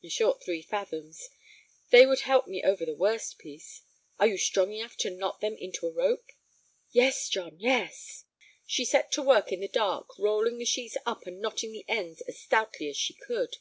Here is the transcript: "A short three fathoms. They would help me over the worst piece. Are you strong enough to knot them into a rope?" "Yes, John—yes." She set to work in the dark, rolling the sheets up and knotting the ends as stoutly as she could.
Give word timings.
"A 0.00 0.08
short 0.08 0.44
three 0.44 0.62
fathoms. 0.62 1.28
They 1.90 2.06
would 2.06 2.20
help 2.20 2.46
me 2.46 2.62
over 2.62 2.86
the 2.86 2.94
worst 2.94 3.36
piece. 3.38 3.82
Are 4.20 4.28
you 4.28 4.38
strong 4.38 4.70
enough 4.72 4.96
to 4.98 5.10
knot 5.10 5.40
them 5.40 5.56
into 5.56 5.88
a 5.88 5.90
rope?" 5.90 6.30
"Yes, 6.92 7.28
John—yes." 7.28 8.22
She 8.64 8.84
set 8.84 9.10
to 9.10 9.22
work 9.22 9.50
in 9.50 9.58
the 9.58 9.66
dark, 9.66 10.16
rolling 10.16 10.58
the 10.58 10.64
sheets 10.66 10.96
up 11.04 11.26
and 11.26 11.40
knotting 11.40 11.72
the 11.72 11.84
ends 11.88 12.20
as 12.20 12.38
stoutly 12.38 12.88
as 12.88 12.96
she 12.96 13.14
could. 13.14 13.56